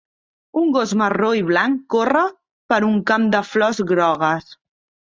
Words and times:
Un 0.61 0.71
gos 0.77 0.93
marró 1.01 1.29
i 1.41 1.45
blanc 1.51 1.85
corre 1.97 2.25
per 2.75 2.81
un 2.91 2.99
camp 3.13 3.31
de 3.39 3.47
flors 3.53 3.87
grogues. 3.95 4.55